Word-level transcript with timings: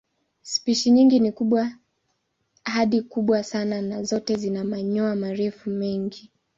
Spishi 0.41 0.91
nyingi 0.91 1.19
ni 1.19 1.31
kubwa 1.31 1.71
hadi 2.63 3.01
kubwa 3.01 3.43
sana 3.43 3.81
na 3.81 4.03
zote 4.03 4.35
zina 4.35 4.63
manyoya 4.63 5.15
marefu 5.15 5.69
mengi. 5.69 6.31